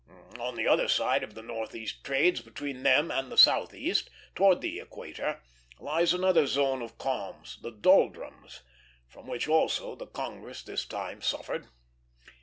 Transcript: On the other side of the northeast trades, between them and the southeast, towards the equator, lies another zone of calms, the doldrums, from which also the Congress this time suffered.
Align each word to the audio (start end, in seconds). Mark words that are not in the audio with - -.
On 0.39 0.55
the 0.55 0.67
other 0.67 0.87
side 0.87 1.21
of 1.21 1.35
the 1.35 1.43
northeast 1.43 2.03
trades, 2.03 2.41
between 2.41 2.81
them 2.81 3.11
and 3.11 3.31
the 3.31 3.37
southeast, 3.37 4.09
towards 4.33 4.59
the 4.61 4.79
equator, 4.79 5.43
lies 5.79 6.11
another 6.11 6.47
zone 6.47 6.81
of 6.81 6.97
calms, 6.97 7.59
the 7.61 7.69
doldrums, 7.69 8.61
from 9.07 9.27
which 9.27 9.47
also 9.47 9.93
the 9.93 10.07
Congress 10.07 10.63
this 10.63 10.85
time 10.87 11.21
suffered. 11.21 11.67